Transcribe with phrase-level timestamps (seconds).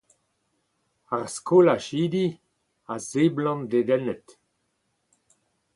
[1.15, 2.25] Ar skolajidi
[2.93, 4.27] a seblant dedennet.